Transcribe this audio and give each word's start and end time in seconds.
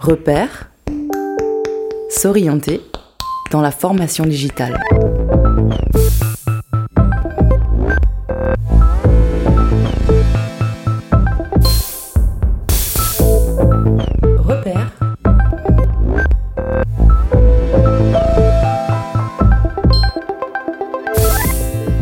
Repère, 0.00 0.70
s'orienter 2.08 2.80
dans 3.50 3.60
la 3.60 3.70
formation 3.70 4.24
digitale. 4.24 4.80
Repère. 14.38 14.90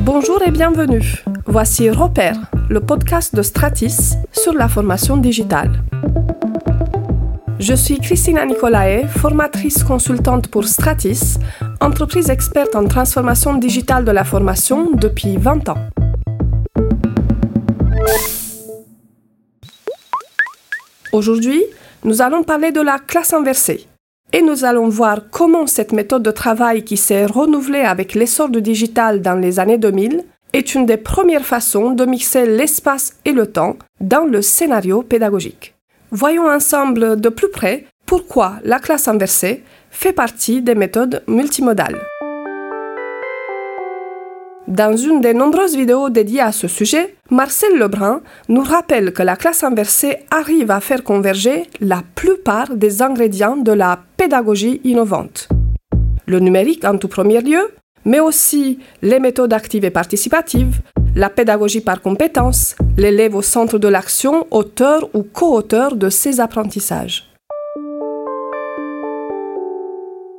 Bonjour 0.05 0.41
et 0.47 0.53
bienvenue. 0.53 1.25
Voici 1.47 1.91
Repère, 1.91 2.37
le 2.71 2.79
podcast 2.79 3.35
de 3.35 3.43
Stratis 3.43 4.15
sur 4.31 4.53
la 4.53 4.69
formation 4.69 5.17
digitale. 5.17 5.73
Je 7.61 7.75
suis 7.75 7.99
Christina 7.99 8.47
Nicolae, 8.47 9.09
formatrice 9.09 9.83
consultante 9.83 10.47
pour 10.47 10.65
Stratis, 10.69 11.39
entreprise 11.81 12.31
experte 12.31 12.77
en 12.77 12.87
transformation 12.87 13.55
digitale 13.57 14.05
de 14.05 14.13
la 14.13 14.23
formation 14.23 14.93
depuis 14.93 15.37
20 15.37 15.69
ans. 15.69 15.79
Aujourd'hui, 21.13 21.65
nous 22.05 22.23
allons 22.23 22.45
parler 22.45 22.71
de 22.71 22.81
la 22.81 23.01
classe 23.01 23.33
inversée 23.33 23.89
et 24.33 24.41
nous 24.41 24.65
allons 24.65 24.89
voir 24.89 25.23
comment 25.29 25.67
cette 25.67 25.93
méthode 25.93 26.23
de 26.23 26.31
travail 26.31 26.85
qui 26.85 26.97
s'est 26.97 27.27
renouvelée 27.27 27.81
avec 27.81 28.15
l'essor 28.15 28.51
du 28.51 28.63
digital 28.63 29.21
dans 29.21 29.35
les 29.35 29.59
années 29.59 29.79
2000 29.79 30.23
est 30.53 30.75
une 30.77 30.87
des 30.87 30.97
premières 30.97 31.45
façons 31.45 31.91
de 31.91 32.05
mixer 32.05 32.47
l'espace 32.47 33.17
et 33.25 33.33
le 33.33 33.49
temps 33.49 33.77
dans 34.01 34.25
le 34.25 34.43
scénario 34.43 35.03
pédagogique. 35.03 35.75
Voyons 36.11 36.49
ensemble 36.49 37.21
de 37.21 37.29
plus 37.29 37.51
près 37.51 37.85
pourquoi 38.07 38.55
la 38.65 38.79
classe 38.79 39.09
inversée 39.09 39.63
fait 39.91 40.15
partie 40.15 40.63
des 40.63 40.75
méthodes 40.75 41.23
multimodales. 41.29 42.01
Dans 44.67 44.97
une 44.97 45.21
des 45.21 45.35
nombreuses 45.35 45.77
vidéos 45.77 46.09
dédiées 46.09 46.41
à 46.41 46.53
ce 46.53 46.67
sujet, 46.67 47.15
Marcel 47.31 47.79
Lebrun 47.79 48.23
nous 48.49 48.63
rappelle 48.63 49.13
que 49.13 49.23
la 49.23 49.37
classe 49.37 49.63
inversée 49.65 50.19
arrive 50.31 50.71
à 50.71 50.81
faire 50.81 51.05
converger 51.05 51.65
la 51.81 52.03
plupart 52.15 52.75
des 52.75 53.03
ingrédients 53.03 53.57
de 53.57 53.73
la 53.73 53.99
pédagogie 54.17 54.81
innovante. 54.85 55.49
Le 56.27 56.41
numérique 56.41 56.85
en 56.85 56.97
tout 56.97 57.09
premier 57.09 57.43
lieu, 57.43 57.71
mais 58.07 58.21
aussi 58.21 58.79
les 59.03 59.21
méthodes 59.21 59.53
actives 59.53 59.85
et 59.85 59.91
participatives, 59.91 60.81
la 61.19 61.29
pédagogie 61.29 61.81
par 61.81 62.01
compétences, 62.01 62.77
l'élève 62.97 63.35
au 63.35 63.43
centre 63.43 63.77
de 63.77 63.89
l'action, 63.89 64.47
auteur 64.53 65.11
ou 65.15 65.25
co-auteur 65.25 65.97
de 65.97 66.11
ses 66.11 66.39
apprentissages. 66.39 67.29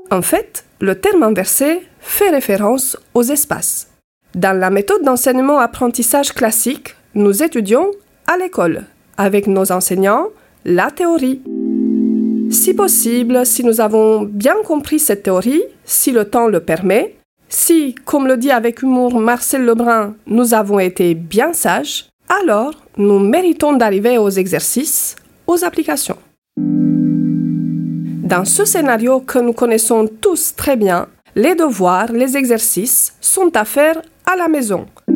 En 0.10 0.22
fait, 0.22 0.64
le 0.80 0.96
terme 0.96 1.24
inversé 1.24 1.82
fait 2.00 2.30
référence 2.30 2.96
aux 3.14 3.24
espaces. 3.24 3.90
Dans 4.36 4.58
la 4.58 4.70
méthode 4.70 5.04
d'enseignement-apprentissage 5.04 6.32
classique, 6.32 6.96
nous 7.14 7.44
étudions 7.44 7.92
à 8.26 8.38
l'école, 8.38 8.86
avec 9.18 9.48
nos 9.48 9.74
enseignants, 9.74 10.28
la 10.64 10.92
théorie. 10.92 11.42
Si 12.52 12.74
possible, 12.74 13.46
si 13.46 13.66
nous 13.66 13.82
avons 13.82 14.22
bien 14.22 14.56
compris 14.66 15.00
cette 15.00 15.24
théorie, 15.24 15.64
si 15.84 16.14
le 16.14 16.24
temps 16.24 16.48
le 16.48 16.62
permet, 16.62 17.19
si, 17.50 17.96
comme 18.06 18.28
le 18.28 18.38
dit 18.38 18.52
avec 18.52 18.84
humour 18.84 19.20
Marcel 19.20 19.66
Lebrun, 19.66 20.16
nous 20.28 20.54
avons 20.54 20.80
été 20.80 21.16
bien 21.16 21.54
sages, 21.54 22.10
alors 22.42 22.74
nous 22.98 23.20
méritons 23.20 23.74
d'arriver 23.74 24.20
aux 24.20 24.30
exercices, 24.30 25.16
aux 25.48 25.66
applications. 25.66 26.18
Dans 26.58 28.46
ce 28.46 28.66
scénario 28.66 29.22
que 29.22 29.40
nous 29.40 29.54
connaissons 29.54 30.08
tous 30.22 30.56
très 30.56 30.76
bien, 30.76 31.08
les 31.36 31.56
devoirs, 31.56 32.12
les 32.12 32.38
exercices 32.38 33.16
sont 33.20 33.50
à 33.56 33.66
faire 33.66 34.00
à 34.32 34.36
la 34.36 34.48
maison. 34.48 34.86
Dans 35.08 35.16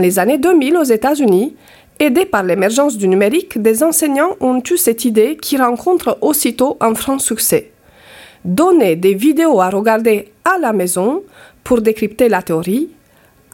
les 0.00 0.20
années 0.20 0.38
2000 0.38 0.76
aux 0.76 0.84
États-Unis, 0.84 1.56
aidés 1.98 2.24
par 2.24 2.44
l'émergence 2.44 2.96
du 2.96 3.08
numérique, 3.08 3.60
des 3.60 3.82
enseignants 3.82 4.36
ont 4.40 4.62
eu 4.70 4.76
cette 4.76 5.04
idée 5.04 5.36
qui 5.36 5.56
rencontre 5.56 6.18
aussitôt 6.20 6.76
un 6.80 6.94
franc 6.94 7.18
succès. 7.18 7.73
Donner 8.44 8.96
des 8.96 9.14
vidéos 9.14 9.60
à 9.60 9.70
regarder 9.70 10.32
à 10.44 10.58
la 10.58 10.72
maison 10.72 11.22
pour 11.62 11.80
décrypter 11.80 12.28
la 12.28 12.42
théorie, 12.42 12.90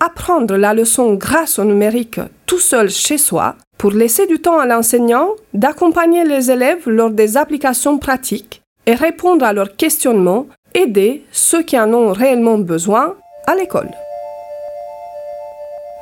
apprendre 0.00 0.56
la 0.56 0.74
leçon 0.74 1.14
grâce 1.14 1.58
au 1.58 1.64
numérique 1.64 2.20
tout 2.46 2.58
seul 2.58 2.90
chez 2.90 3.16
soi, 3.16 3.54
pour 3.78 3.92
laisser 3.92 4.26
du 4.26 4.40
temps 4.40 4.58
à 4.58 4.66
l'enseignant 4.66 5.30
d'accompagner 5.54 6.24
les 6.24 6.50
élèves 6.50 6.88
lors 6.88 7.10
des 7.10 7.36
applications 7.36 7.98
pratiques 7.98 8.62
et 8.86 8.94
répondre 8.94 9.44
à 9.44 9.52
leurs 9.52 9.76
questionnements, 9.76 10.46
aider 10.74 11.24
ceux 11.30 11.62
qui 11.62 11.78
en 11.78 11.94
ont 11.94 12.12
réellement 12.12 12.58
besoin 12.58 13.14
à 13.46 13.54
l'école. 13.54 13.90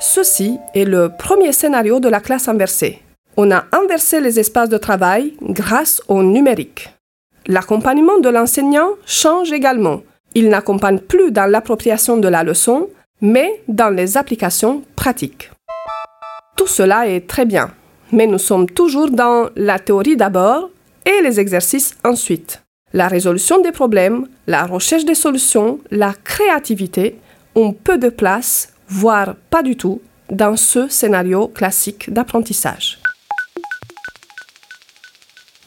Ceci 0.00 0.58
est 0.74 0.84
le 0.84 1.10
premier 1.10 1.52
scénario 1.52 2.00
de 2.00 2.08
la 2.08 2.20
classe 2.20 2.48
inversée. 2.48 3.02
On 3.36 3.50
a 3.50 3.64
inversé 3.72 4.20
les 4.20 4.40
espaces 4.40 4.70
de 4.70 4.78
travail 4.78 5.34
grâce 5.42 6.00
au 6.08 6.22
numérique. 6.22 6.88
L'accompagnement 7.50 8.18
de 8.18 8.28
l'enseignant 8.28 8.90
change 9.06 9.52
également. 9.52 10.02
Il 10.34 10.50
n'accompagne 10.50 10.98
plus 10.98 11.32
dans 11.32 11.50
l'appropriation 11.50 12.18
de 12.18 12.28
la 12.28 12.44
leçon, 12.44 12.90
mais 13.22 13.62
dans 13.68 13.88
les 13.88 14.18
applications 14.18 14.82
pratiques. 14.96 15.50
Tout 16.58 16.66
cela 16.66 17.08
est 17.08 17.26
très 17.26 17.46
bien, 17.46 17.70
mais 18.12 18.26
nous 18.26 18.36
sommes 18.36 18.68
toujours 18.68 19.10
dans 19.10 19.48
la 19.56 19.78
théorie 19.78 20.14
d'abord 20.14 20.68
et 21.06 21.22
les 21.22 21.40
exercices 21.40 21.96
ensuite. 22.04 22.62
La 22.92 23.08
résolution 23.08 23.62
des 23.62 23.72
problèmes, 23.72 24.28
la 24.46 24.66
recherche 24.66 25.06
des 25.06 25.14
solutions, 25.14 25.78
la 25.90 26.12
créativité 26.12 27.18
ont 27.54 27.72
peu 27.72 27.96
de 27.96 28.10
place, 28.10 28.74
voire 28.88 29.36
pas 29.48 29.62
du 29.62 29.74
tout, 29.74 30.02
dans 30.30 30.56
ce 30.56 30.88
scénario 30.88 31.48
classique 31.48 32.12
d'apprentissage. 32.12 32.98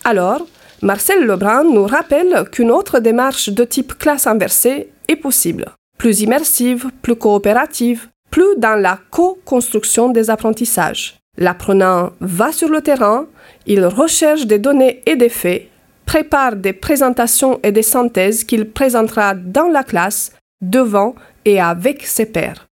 Alors, 0.03 0.45
Marcel 0.83 1.27
Lebrun 1.27 1.63
nous 1.63 1.85
rappelle 1.85 2.49
qu'une 2.51 2.71
autre 2.71 2.97
démarche 2.97 3.49
de 3.49 3.63
type 3.63 3.99
classe 3.99 4.25
inversée 4.25 4.89
est 5.07 5.15
possible, 5.15 5.65
plus 5.99 6.21
immersive, 6.21 6.89
plus 7.03 7.15
coopérative, 7.15 8.07
plus 8.31 8.57
dans 8.57 8.81
la 8.81 8.97
co-construction 9.11 10.09
des 10.09 10.31
apprentissages. 10.31 11.19
L'apprenant 11.37 12.13
va 12.19 12.51
sur 12.51 12.67
le 12.67 12.81
terrain, 12.81 13.27
il 13.67 13.85
recherche 13.85 14.47
des 14.47 14.57
données 14.57 15.03
et 15.05 15.15
des 15.15 15.29
faits, 15.29 15.67
prépare 16.07 16.55
des 16.55 16.73
présentations 16.73 17.59
et 17.61 17.71
des 17.71 17.83
synthèses 17.83 18.43
qu'il 18.43 18.67
présentera 18.67 19.35
dans 19.35 19.67
la 19.67 19.83
classe, 19.83 20.31
devant 20.61 21.13
et 21.45 21.61
avec 21.61 22.07
ses 22.07 22.25
pairs. 22.25 22.67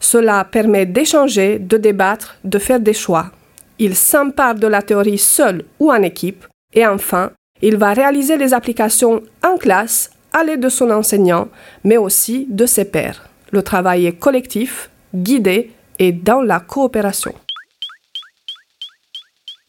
Cela 0.00 0.44
permet 0.44 0.84
d'échanger, 0.84 1.58
de 1.58 1.78
débattre, 1.78 2.36
de 2.44 2.58
faire 2.58 2.80
des 2.80 2.92
choix. 2.92 3.30
Il 3.78 3.96
s'empare 3.96 4.54
de 4.54 4.66
la 4.66 4.82
théorie 4.82 5.18
seul 5.18 5.64
ou 5.80 5.90
en 5.90 6.02
équipe 6.02 6.44
et 6.74 6.86
enfin, 6.86 7.30
il 7.66 7.78
va 7.78 7.94
réaliser 7.94 8.36
les 8.36 8.52
applications 8.52 9.22
en 9.42 9.56
classe 9.56 10.10
à 10.34 10.44
l'aide 10.44 10.60
de 10.60 10.68
son 10.68 10.90
enseignant, 10.90 11.48
mais 11.82 11.96
aussi 11.96 12.46
de 12.50 12.66
ses 12.66 12.84
pairs. 12.84 13.26
Le 13.52 13.62
travail 13.62 14.04
est 14.04 14.18
collectif, 14.18 14.90
guidé 15.14 15.70
et 15.98 16.12
dans 16.12 16.42
la 16.42 16.60
coopération. 16.60 17.32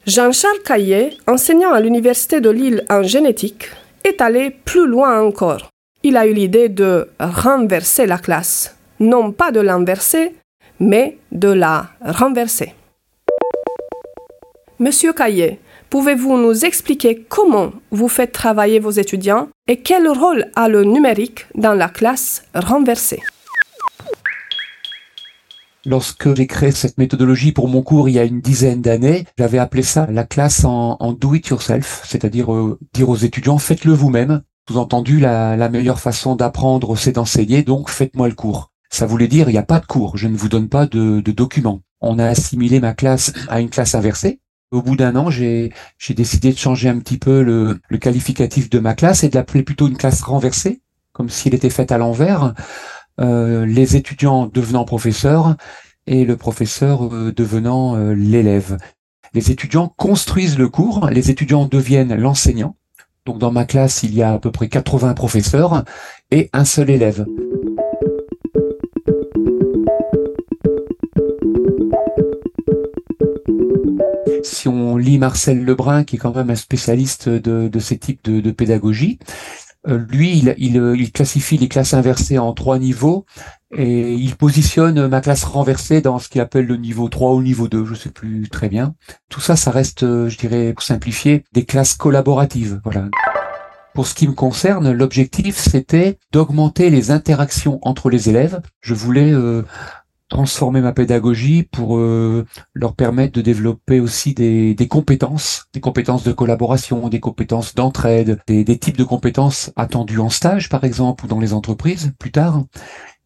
Jean-Charles 0.05 0.61
Caillet, 0.65 1.11
enseignant 1.25 1.71
à 1.71 1.79
l'Université 1.79 2.41
de 2.41 2.49
Lille 2.49 2.83
en 2.89 3.01
génétique, 3.01 3.69
est 4.03 4.19
allé 4.19 4.49
plus 4.49 4.87
loin 4.87 5.21
encore. 5.21 5.69
Il 6.03 6.17
a 6.17 6.27
eu 6.27 6.33
l'idée 6.33 6.67
de 6.67 7.07
renverser 7.17 8.05
la 8.05 8.17
classe. 8.17 8.75
Non 8.99 9.31
pas 9.31 9.51
de 9.51 9.61
l'inverser, 9.61 10.35
mais 10.81 11.17
de 11.31 11.47
la 11.47 11.87
renverser. 12.01 12.73
Monsieur 14.79 15.13
Caillet, 15.13 15.59
pouvez-vous 15.95 16.37
nous 16.37 16.65
expliquer 16.65 17.25
comment 17.29 17.71
vous 17.89 18.09
faites 18.09 18.33
travailler 18.33 18.79
vos 18.79 18.91
étudiants 18.91 19.47
et 19.65 19.77
quel 19.77 20.09
rôle 20.09 20.47
a 20.53 20.67
le 20.67 20.83
numérique 20.83 21.45
dans 21.55 21.73
la 21.73 21.87
classe 21.87 22.43
renversée? 22.53 23.21
Lorsque 25.85 26.35
j'ai 26.35 26.47
créé 26.47 26.71
cette 26.71 26.97
méthodologie 26.97 27.53
pour 27.53 27.69
mon 27.69 27.81
cours 27.81 28.09
il 28.09 28.15
y 28.15 28.19
a 28.19 28.25
une 28.25 28.41
dizaine 28.41 28.81
d'années, 28.81 29.23
j'avais 29.37 29.57
appelé 29.57 29.83
ça 29.83 30.05
la 30.11 30.25
classe 30.25 30.65
en, 30.65 31.13
do 31.13 31.33
it 31.33 31.47
yourself, 31.47 32.01
c'est-à-dire 32.05 32.53
euh, 32.53 32.77
dire 32.93 33.07
aux 33.07 33.15
étudiants 33.15 33.57
faites-le 33.57 33.93
vous-même. 33.93 34.41
Sous-entendu, 34.69 35.21
la, 35.21 35.69
meilleure 35.69 36.01
façon 36.01 36.35
d'apprendre, 36.35 36.97
c'est 36.97 37.13
d'enseigner, 37.13 37.63
donc 37.63 37.89
faites-moi 37.89 38.27
le 38.27 38.35
cours. 38.35 38.73
Ça 38.89 39.05
voulait 39.05 39.29
dire 39.29 39.47
il 39.47 39.53
n'y 39.53 39.57
a 39.57 39.63
pas 39.63 39.79
de 39.79 39.85
cours, 39.85 40.17
je 40.17 40.27
ne 40.27 40.35
vous 40.35 40.49
donne 40.49 40.67
pas 40.67 40.87
de 40.87 41.21
documents. 41.21 41.79
On 42.01 42.19
a 42.19 42.25
assimilé 42.25 42.81
ma 42.81 42.93
classe 42.93 43.31
à 43.47 43.61
une 43.61 43.69
classe 43.69 43.95
inversée. 43.95 44.41
Au 44.75 44.81
bout 44.81 44.97
d'un 44.97 45.15
an, 45.15 45.29
j'ai 45.29 45.71
décidé 46.09 46.51
de 46.51 46.57
changer 46.57 46.89
un 46.89 46.99
petit 46.99 47.17
peu 47.17 47.41
le, 47.41 47.79
qualificatif 47.97 48.69
de 48.69 48.79
ma 48.79 48.93
classe 48.93 49.23
et 49.23 49.29
de 49.29 49.35
l'appeler 49.35 49.63
plutôt 49.63 49.87
une 49.87 49.95
classe 49.95 50.21
renversée, 50.21 50.81
comme 51.13 51.29
s'il 51.29 51.55
était 51.55 51.69
fait 51.69 51.93
à 51.93 51.97
l'envers 51.97 52.53
euh, 53.21 53.65
les 53.65 53.95
étudiants 53.95 54.47
devenant 54.47 54.83
professeurs 54.83 55.55
et 56.07 56.25
le 56.25 56.35
professeur 56.35 57.05
euh, 57.05 57.31
devenant 57.31 57.95
euh, 57.95 58.11
l'élève. 58.11 58.77
les 59.33 59.49
étudiants 59.49 59.93
construisent 59.95 60.57
le 60.57 60.67
cours, 60.67 61.09
les 61.09 61.31
étudiants 61.31 61.67
deviennent 61.67 62.13
l'enseignant. 62.13 62.75
Donc 63.25 63.39
dans 63.39 63.53
ma 63.53 63.63
classe, 63.63 64.03
il 64.03 64.13
y 64.13 64.23
a 64.23 64.33
à 64.33 64.39
peu 64.39 64.51
près 64.51 64.67
80 64.67 65.13
professeurs 65.13 65.85
et 66.31 66.49
un 66.51 66.65
seul 66.65 66.89
élève. 66.89 67.25
Si 74.65 74.69
on 74.69 74.97
lit 74.97 75.19
Marcel 75.19 75.63
Lebrun, 75.63 76.03
qui 76.03 76.15
est 76.15 76.17
quand 76.17 76.33
même 76.33 76.49
un 76.49 76.55
spécialiste 76.55 77.29
de, 77.29 77.79
ces 77.79 77.99
types 77.99 78.27
de, 78.27 78.49
pédagogie, 78.49 79.19
euh, 79.87 80.03
lui, 80.09 80.39
il, 80.39 80.55
il, 80.57 81.11
classifie 81.11 81.59
les 81.59 81.67
classes 81.67 81.93
inversées 81.93 82.39
en 82.39 82.51
trois 82.51 82.79
niveaux 82.79 83.27
et 83.77 84.15
il 84.15 84.35
positionne 84.35 85.07
ma 85.07 85.21
classe 85.21 85.43
renversée 85.43 86.01
dans 86.01 86.17
ce 86.17 86.29
qu'il 86.29 86.41
appelle 86.41 86.65
le 86.65 86.77
niveau 86.77 87.09
3 87.09 87.33
ou 87.33 87.37
le 87.41 87.43
niveau 87.43 87.67
2, 87.67 87.85
je 87.85 87.93
sais 87.93 88.09
plus 88.09 88.49
très 88.49 88.67
bien. 88.67 88.95
Tout 89.29 89.39
ça, 89.39 89.55
ça 89.55 89.69
reste, 89.69 90.01
euh, 90.01 90.29
je 90.29 90.37
dirais, 90.39 90.73
pour 90.73 90.81
simplifier, 90.81 91.43
des 91.53 91.65
classes 91.65 91.93
collaboratives. 91.93 92.81
Voilà. 92.83 93.09
Pour 93.93 94.07
ce 94.07 94.15
qui 94.15 94.27
me 94.27 94.33
concerne, 94.33 94.91
l'objectif, 94.91 95.57
c'était 95.57 96.17
d'augmenter 96.31 96.89
les 96.89 97.11
interactions 97.11 97.77
entre 97.83 98.09
les 98.09 98.29
élèves. 98.29 98.61
Je 98.81 98.95
voulais 98.95 99.31
euh, 99.31 99.61
transformer 100.29 100.81
ma 100.81 100.91
pédagogie 100.91 101.63
pour 101.63 101.97
euh, 101.97 102.45
leur 102.73 102.95
permettre 102.95 103.33
de 103.33 103.41
développer 103.41 103.99
aussi 103.99 104.33
des, 104.33 104.75
compétences, 104.89 105.67
des 105.73 105.79
compétences 105.79 106.23
de 106.23 106.31
collaboration, 106.31 107.09
des 107.09 107.19
compétences 107.19 107.75
d'entraide, 107.75 108.39
des, 108.47 108.63
des, 108.63 108.77
types 108.77 108.97
de 108.97 109.03
compétences 109.03 109.71
attendues 109.75 110.19
en 110.19 110.29
stage 110.29 110.69
par 110.69 110.83
exemple 110.83 111.25
ou 111.25 111.27
dans 111.27 111.39
les 111.39 111.53
entreprises 111.53 112.13
plus 112.19 112.31
tard, 112.31 112.63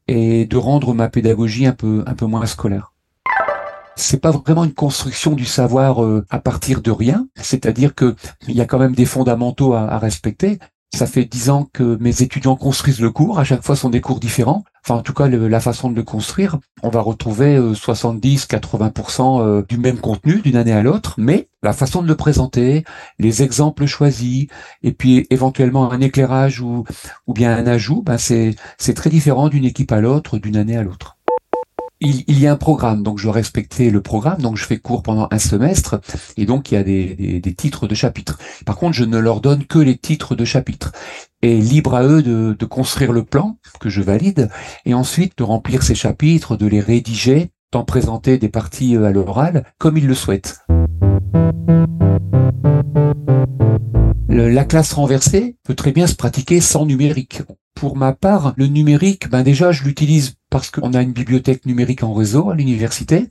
et 0.08 0.46
de 0.46 0.58
rendre 0.58 0.94
ma 0.94 1.10
pédagogie 1.10 1.66
un 1.66 1.74
peu 1.74 2.04
un 2.06 2.14
peu 2.14 2.26
moins 2.26 2.46
scolaire. 2.46 2.94
C'est 3.96 4.22
pas 4.22 4.32
vraiment 4.32 4.64
une 4.64 4.74
construction 4.74 5.34
du 5.34 5.46
savoir 5.46 6.04
euh, 6.04 6.26
à 6.30 6.40
partir 6.40 6.82
de 6.82 6.92
rien, 6.92 7.28
c'est-à-dire 7.36 7.96
que 7.96 8.16
il 8.48 8.56
y 8.56 8.62
a 8.62 8.66
quand 8.66 8.80
même 8.80 8.96
des 8.96 9.06
fondamentaux 9.06 9.74
à 9.74 9.98
respecter, 10.00 10.60
ça 10.94 11.06
fait 11.06 11.26
dix 11.26 11.50
ans 11.50 11.70
que 11.72 11.98
mes 12.00 12.24
étudiants 12.24 12.56
construisent 12.56 13.00
le 13.00 13.12
cours. 13.12 13.40
À 13.40 13.44
chaque 13.44 13.64
fois, 13.64 13.76
ce 13.76 13.82
sont 13.82 13.90
des 13.90 14.02
cours 14.02 14.20
différents. 14.20 14.64
Enfin, 14.84 14.96
en 14.96 15.02
tout 15.02 15.14
cas, 15.14 15.28
la 15.28 15.60
façon 15.60 15.92
de 15.92 15.96
le 15.96 16.04
construire, 16.04 16.58
on 16.84 16.90
va 16.90 17.02
retrouver 17.02 17.60
70-80% 17.60 19.42
euh, 19.42 19.60
euh, 19.60 19.66
du 19.68 19.78
même 19.78 20.00
contenu 20.00 20.42
d'une 20.42 20.56
année 20.56 20.72
à 20.72 20.82
l'autre, 20.82 21.16
mais 21.18 21.50
la 21.62 21.74
façon 21.74 22.02
de 22.02 22.08
le 22.08 22.16
présenter, 22.16 22.86
les 23.20 23.44
exemples 23.44 23.86
choisis, 23.86 24.48
et 24.82 24.92
puis 24.92 25.28
éventuellement 25.30 25.92
un 25.92 26.02
éclairage 26.02 26.62
ou, 26.62 26.86
ou 27.28 27.34
bien 27.34 27.56
un 27.56 27.68
ajout, 27.68 28.02
ben 28.02 28.18
c'est 28.18 28.56
très 28.96 29.10
différent 29.10 29.50
d'une 29.50 29.66
équipe 29.66 29.92
à 29.92 30.02
l'autre, 30.02 30.40
d'une 30.40 30.58
année 30.58 30.78
à 30.78 30.84
l'autre 30.84 31.19
il, 32.02 32.24
il, 32.28 32.40
y 32.40 32.48
a 32.48 32.52
un 32.52 32.58
programme, 32.58 33.04
donc 33.04 33.20
je 33.20 33.24
dois 33.24 33.36
le 33.36 34.02
programme, 34.02 34.42
donc 34.42 34.58
je 34.58 34.66
fais 34.66 34.78
cours 34.78 35.04
pendant 35.04 35.28
un 35.32 35.40
semestre, 35.40 36.00
et 36.38 36.46
donc 36.46 36.72
il 36.72 36.76
y 36.76 36.78
a 36.78 36.84
des, 36.84 37.40
des, 37.42 37.54
titres 37.54 37.88
de 37.88 37.96
chapitres. 37.96 38.38
Par 38.66 38.78
contre, 38.78 38.94
je 38.94 39.04
ne 39.04 39.18
leur 39.18 39.42
donne 39.42 39.66
que 39.66 39.80
les 39.80 39.98
titres 39.98 40.36
de 40.36 40.46
chapitres. 40.46 40.92
Et 41.42 41.60
libre 41.60 41.96
à 41.96 42.04
eux 42.04 42.22
de, 42.22 42.56
de 42.58 42.66
construire 42.66 43.12
le 43.12 43.24
plan, 43.24 43.58
que 43.80 43.90
je 43.90 44.02
valide, 44.02 44.50
et 44.86 44.94
ensuite 44.94 45.38
de 45.38 45.44
remplir 45.44 45.84
ces 45.84 45.96
chapitres, 45.96 46.58
de 46.58 46.68
les 46.68 46.82
rédiger, 46.82 47.52
d'en 47.72 47.84
présenter 47.84 48.38
des 48.38 48.50
parties 48.50 48.96
euh, 48.96 49.06
à 49.06 49.12
l'oral, 49.12 49.66
comme 49.78 49.98
ils 49.98 50.08
le 50.08 50.16
souhaitent. 50.16 50.60
la 54.30 54.64
classe 54.64 54.94
renversée 54.94 55.58
peut 55.64 55.76
très 55.76 55.92
bien 55.92 56.08
se 56.08 56.16
pratiquer 56.16 56.62
sans 56.62 56.86
numérique. 56.86 57.42
Pour 57.76 57.96
ma 57.96 58.14
part, 58.14 58.54
le 58.58 58.68
numérique, 58.68 59.30
ben 59.30 59.44
déjà, 59.44 59.72
je 59.72 59.84
l'utilise 59.84 60.36
parce 60.50 60.72
qu'on 60.72 60.94
a 60.94 61.02
une 61.02 61.12
bibliothèque 61.12 61.66
numérique 61.66 62.04
en 62.04 62.14
réseau 62.14 62.50
à 62.50 62.56
l'université. 62.56 63.30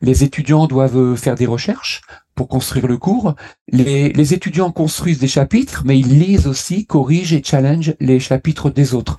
Les 0.00 0.24
étudiants 0.24 0.66
doivent 0.66 1.16
faire 1.16 1.34
des 1.34 1.46
recherches 1.46 2.02
pour 2.34 2.48
construire 2.48 2.86
le 2.86 2.98
cours. 2.98 3.34
Les, 3.68 4.34
étudiants 4.34 4.70
construisent 4.70 5.18
des 5.18 5.28
chapitres, 5.28 5.82
mais 5.84 5.98
ils 5.98 6.18
lisent 6.18 6.46
aussi, 6.46 6.86
corrigent 6.86 7.34
et 7.34 7.42
challengent 7.42 7.94
les 8.00 8.20
chapitres 8.20 8.70
des 8.70 8.94
autres. 8.94 9.18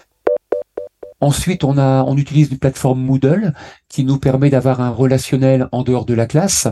Ensuite, 1.20 1.64
on, 1.64 1.78
a, 1.78 2.04
on 2.04 2.18
utilise 2.18 2.52
une 2.52 2.58
plateforme 2.58 3.02
Moodle 3.02 3.54
qui 3.88 4.04
nous 4.04 4.18
permet 4.18 4.50
d'avoir 4.50 4.82
un 4.82 4.90
relationnel 4.90 5.70
en 5.72 5.84
dehors 5.84 6.06
de 6.06 6.14
la 6.14 6.26
classe. 6.26 6.68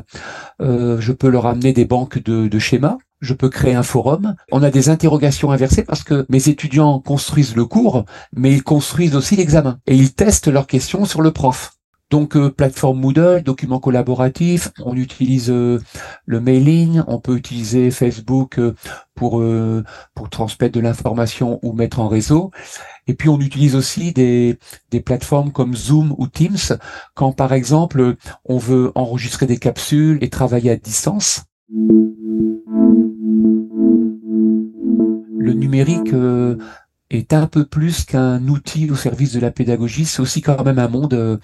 Euh, 0.62 1.00
je 1.00 1.14
peux 1.14 1.30
leur 1.30 1.46
amener 1.46 1.72
des 1.72 1.86
banques 1.86 2.20
de 2.20 2.60
schémas 2.60 2.98
je 3.22 3.34
peux 3.34 3.50
créer 3.50 3.76
un 3.76 3.84
forum. 3.84 4.36
On 4.52 4.64
a 4.64 4.72
des 4.72 4.90
interrogations 4.90 5.52
inversées 5.52 5.84
parce 5.84 6.04
que 6.04 6.26
mes 6.30 6.50
étudiants 6.50 7.00
construisent 7.00 7.56
le 7.56 7.66
cours, 7.66 8.06
mais 8.36 8.52
ils 8.52 8.64
construisent 8.64 9.16
aussi 9.16 9.36
l'examen 9.36 9.80
et 9.88 9.96
ils 9.96 10.14
testent 10.14 10.48
leurs 10.48 10.68
questions 10.68 11.06
sur 11.06 11.22
le 11.22 11.32
prof. 11.32 11.74
Donc 12.12 12.36
euh, 12.36 12.50
plateforme 12.50 13.00
Moodle, 13.00 13.42
documents 13.42 13.80
collaboratifs, 13.80 14.70
on 14.84 14.98
utilise 14.98 15.50
euh, 15.50 15.80
le 16.26 16.42
mailing, 16.42 17.02
on 17.08 17.20
peut 17.20 17.38
utiliser 17.38 17.90
Facebook 17.90 18.60
euh, 18.60 18.76
pour 19.16 19.42
pour 20.14 20.30
transmettre 20.30 20.74
de 20.74 20.82
l'information 20.82 21.60
ou 21.64 21.72
mettre 21.72 22.00
en 22.00 22.10
réseau. 22.10 22.52
Et 23.08 23.14
puis 23.14 23.30
on 23.30 23.40
utilise 23.40 23.76
aussi 23.76 24.12
des 24.12 24.58
des 24.90 25.00
plateformes 25.00 25.54
comme 25.54 25.74
Zoom 25.74 26.14
ou 26.18 26.28
Teams 26.28 26.78
quand 27.14 27.32
par 27.32 27.54
exemple 27.54 28.16
on 28.46 28.58
veut 28.58 28.92
enregistrer 28.96 29.46
des 29.46 29.58
capsules 29.58 30.18
et 30.22 30.30
travailler 30.30 30.72
à 30.72 30.76
distance. 30.76 31.44
Le 35.40 35.54
numérique 35.54 36.14
euh, 36.14 36.58
est 37.10 37.34
un 37.34 37.48
peu 37.48 37.66
plus 37.66 38.04
qu'un 38.06 38.48
outil 38.48 38.90
au 38.90 38.96
service 38.96 39.34
de 39.34 39.40
la 39.40 39.52
pédagogie, 39.52 40.06
c'est 40.06 40.22
aussi 40.22 40.42
quand 40.42 40.64
même 40.64 40.80
un 40.80 40.88
monde, 40.88 41.14
euh, 41.14 41.38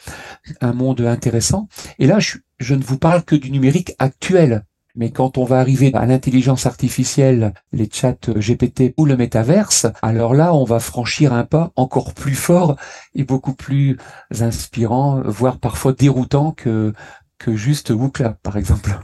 un 0.62 0.74
monde 0.74 1.02
intéressant. 1.02 1.68
Et 2.00 2.08
là, 2.08 2.20
je, 2.20 2.74
ne 2.74 2.84
vous 2.84 2.98
parle 2.98 3.24
que 3.24 3.36
du 3.36 3.52
numérique 3.52 3.96
actuel. 4.00 4.66
Mais 4.96 5.12
quand 5.12 5.38
on 5.38 5.46
va 5.46 5.60
arriver 5.60 5.92
à 5.94 6.08
l'intelligence 6.08 6.66
artificielle, 6.66 7.54
les 7.72 7.88
chats 7.92 8.18
GPT 8.36 8.96
ou 8.98 9.06
le 9.06 9.16
métaverse, 9.16 9.86
alors 10.02 10.34
là, 10.34 10.56
on 10.56 10.64
va 10.64 10.80
franchir 10.80 11.34
un 11.34 11.44
pas 11.44 11.72
encore 11.76 12.16
plus 12.16 12.34
fort 12.34 12.78
et 13.14 13.24
beaucoup 13.24 13.54
plus 13.54 13.98
inspirant, 14.40 15.22
voire 15.24 15.60
parfois 15.60 15.94
déroutant 15.94 16.52
que, 16.52 16.94
que 17.38 17.56
juste 17.56 17.92
Wookla, 17.92 18.38
par 18.42 18.58
exemple. 18.58 19.00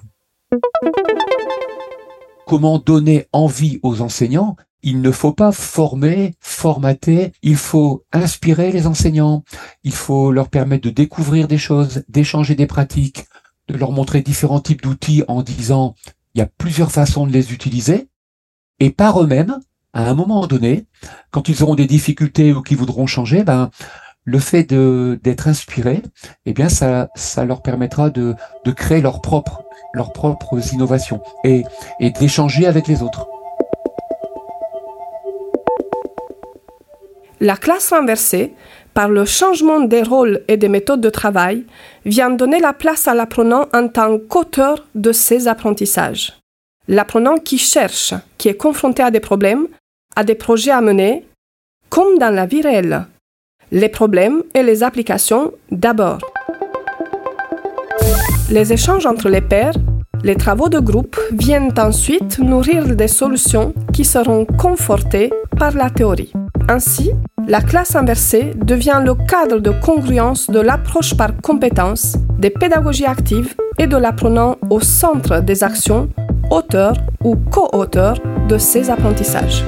Comment 2.53 2.77
donner 2.77 3.25
envie 3.33 3.79
aux 3.81 4.01
enseignants 4.01 4.55
il 4.83 5.01
ne 5.01 5.09
faut 5.09 5.31
pas 5.31 5.51
former, 5.51 6.35
formater, 6.39 7.31
il 7.41 7.55
faut 7.55 8.03
inspirer 8.13 8.71
les 8.71 8.85
enseignants, 8.85 9.43
il 9.83 9.91
faut 9.91 10.31
leur 10.31 10.49
permettre 10.49 10.83
de 10.83 10.91
découvrir 10.91 11.47
des 11.47 11.57
choses, 11.57 12.03
d'échanger 12.09 12.53
des 12.53 12.67
pratiques, 12.67 13.25
de 13.69 13.75
leur 13.75 13.91
montrer 13.91 14.21
différents 14.21 14.59
types 14.59 14.83
d'outils 14.83 15.23
en 15.27 15.41
disant 15.41 15.95
il 16.35 16.39
y 16.39 16.41
a 16.43 16.45
plusieurs 16.45 16.91
façons 16.91 17.25
de 17.25 17.31
les 17.31 17.53
utiliser, 17.53 18.07
et 18.79 18.91
par 18.91 19.19
eux-mêmes, 19.19 19.57
à 19.93 20.07
un 20.07 20.13
moment 20.13 20.45
donné, 20.45 20.85
quand 21.31 21.49
ils 21.49 21.63
auront 21.63 21.73
des 21.73 21.87
difficultés 21.87 22.53
ou 22.53 22.61
qu'ils 22.61 22.77
voudront 22.77 23.07
changer, 23.07 23.43
ben 23.43 23.71
le 24.25 24.37
fait 24.37 24.63
d'être 24.63 25.47
inspiré, 25.47 26.03
eh 26.45 26.53
bien 26.53 26.69
ça 26.69 27.09
ça 27.15 27.45
leur 27.45 27.63
permettra 27.63 28.11
de 28.11 28.35
créer 28.75 29.01
leurs 29.01 29.21
propres 29.21 29.63
leurs 29.93 30.13
propres 30.13 30.73
innovations 30.73 31.21
et 31.43 31.63
et 31.99 32.11
d'échanger 32.11 32.65
avec 32.65 32.87
les 32.87 33.01
autres. 33.01 33.27
La 37.39 37.57
classe 37.57 37.91
renversée, 37.91 38.53
par 38.93 39.09
le 39.09 39.25
changement 39.25 39.81
des 39.81 40.01
rôles 40.01 40.43
et 40.47 40.55
des 40.55 40.69
méthodes 40.69 41.01
de 41.01 41.09
travail, 41.09 41.65
vient 42.05 42.29
donner 42.29 42.59
la 42.59 42.73
place 42.73 43.07
à 43.07 43.13
l'apprenant 43.13 43.65
en 43.73 43.87
tant 43.87 44.17
qu'auteur 44.17 44.85
de 44.95 45.11
ses 45.11 45.47
apprentissages. 45.47 46.33
L'apprenant 46.87 47.37
qui 47.37 47.57
cherche, 47.57 48.13
qui 48.37 48.49
est 48.49 48.57
confronté 48.57 49.03
à 49.03 49.11
des 49.11 49.19
problèmes, 49.19 49.67
à 50.15 50.23
des 50.23 50.35
projets 50.35 50.71
à 50.71 50.81
mener, 50.81 51.25
comme 51.89 52.17
dans 52.17 52.33
la 52.33 52.45
vie 52.45 52.61
réelle 52.61 53.05
les 53.73 53.89
problèmes 53.89 54.43
et 54.53 54.61
les 54.61 54.83
applications 54.83 55.51
d'abord. 55.71 56.19
Les 58.53 58.71
échanges 58.71 59.07
entre 59.07 59.29
les 59.29 59.41
pairs, 59.41 59.73
les 60.23 60.35
travaux 60.35 60.69
de 60.69 60.77
groupe 60.77 61.19
viennent 61.31 61.73
ensuite 61.75 62.37
nourrir 62.37 62.95
des 62.95 63.07
solutions 63.07 63.73
qui 63.91 64.05
seront 64.05 64.45
confortées 64.45 65.31
par 65.57 65.73
la 65.73 65.89
théorie. 65.89 66.31
Ainsi, 66.69 67.09
la 67.47 67.61
classe 67.61 67.95
inversée 67.95 68.51
devient 68.55 69.01
le 69.03 69.15
cadre 69.15 69.57
de 69.57 69.71
congruence 69.71 70.51
de 70.51 70.59
l'approche 70.59 71.17
par 71.17 71.35
compétences, 71.41 72.15
des 72.37 72.51
pédagogies 72.51 73.07
actives 73.07 73.55
et 73.79 73.87
de 73.87 73.97
l'apprenant 73.97 74.57
au 74.69 74.79
centre 74.79 75.39
des 75.41 75.63
actions, 75.63 76.09
auteur 76.51 76.93
ou 77.23 77.35
co-auteur 77.35 78.19
de 78.47 78.59
ces 78.59 78.91
apprentissages. 78.91 79.65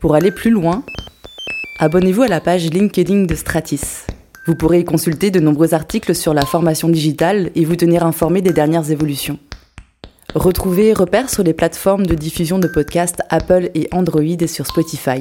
Pour 0.00 0.14
aller 0.14 0.32
plus 0.32 0.50
loin, 0.50 0.82
abonnez-vous 1.78 2.22
à 2.22 2.28
la 2.28 2.40
page 2.40 2.68
LinkedIn 2.70 3.24
de 3.24 3.34
Stratis. 3.34 4.01
Vous 4.46 4.56
pourrez 4.56 4.80
y 4.80 4.84
consulter 4.84 5.30
de 5.30 5.38
nombreux 5.38 5.72
articles 5.72 6.14
sur 6.14 6.34
la 6.34 6.44
formation 6.44 6.88
digitale 6.88 7.50
et 7.54 7.64
vous 7.64 7.76
tenir 7.76 8.04
informé 8.04 8.42
des 8.42 8.52
dernières 8.52 8.90
évolutions. 8.90 9.38
Retrouvez 10.34 10.92
Repères 10.92 11.30
sur 11.30 11.44
les 11.44 11.52
plateformes 11.52 12.06
de 12.06 12.14
diffusion 12.14 12.58
de 12.58 12.66
podcasts 12.66 13.22
Apple 13.28 13.70
et 13.74 13.88
Android 13.92 14.22
et 14.22 14.46
sur 14.46 14.66
Spotify. 14.66 15.20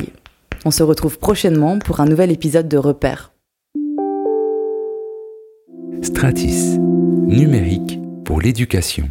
On 0.66 0.72
se 0.72 0.84
retrouve 0.84 1.20
prochainement 1.20 1.80
pour 1.80 2.00
un 2.00 2.06
nouvel 2.06 2.32
épisode 2.32 2.68
de 2.68 2.78
Repères. 2.78 3.32
Stratis, 6.02 6.80
numérique 6.80 8.00
pour 8.26 8.42
l'éducation. 8.42 9.10